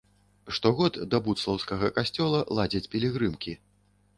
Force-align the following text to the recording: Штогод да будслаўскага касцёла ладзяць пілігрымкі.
Штогод 0.57 0.93
да 1.11 1.17
будслаўскага 1.27 1.91
касцёла 1.99 2.39
ладзяць 2.61 2.85
пілігрымкі. 2.95 3.55